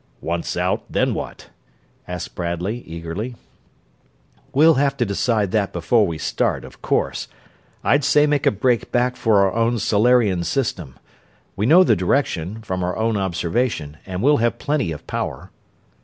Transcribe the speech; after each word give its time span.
"Once 0.21 0.57
out, 0.57 0.83
then 0.91 1.13
what?" 1.13 1.51
asked 2.07 2.33
Bradley, 2.33 2.79
eagerly. 2.87 3.35
"We'll 4.51 4.73
have 4.73 4.97
to 4.97 5.05
decide 5.05 5.51
that 5.51 5.71
before 5.71 6.07
we 6.07 6.17
start, 6.17 6.65
of 6.65 6.81
course. 6.81 7.27
I'd 7.83 8.03
say 8.03 8.25
make 8.25 8.47
a 8.47 8.51
break 8.51 8.91
back 8.91 9.15
for 9.15 9.41
our 9.45 9.53
own 9.53 9.77
Solarian 9.77 10.43
system. 10.43 10.95
We 11.55 11.67
know 11.67 11.83
the 11.83 11.95
direction, 11.95 12.63
from 12.63 12.83
our 12.83 12.97
own 12.97 13.15
observation, 13.15 13.97
and 14.07 14.23
we'll 14.23 14.37
have 14.37 14.57
plenty 14.57 14.91
of 14.91 15.05
power." 15.05 15.51